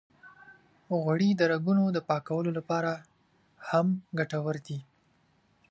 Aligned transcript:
غوړې 1.01 1.29
د 1.35 1.41
رګونو 1.51 1.83
د 1.91 1.97
پاکولو 2.09 2.51
لپاره 2.57 2.91
هم 3.69 3.87
ګټورې 4.19 4.61
دي. 4.67 4.79